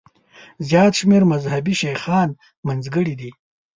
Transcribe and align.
زیات 0.69 0.93
شمېر 0.99 1.23
مذهبي 1.31 1.73
شیخان 1.81 2.29
منځګړي 2.67 3.15
دي. 3.21 3.31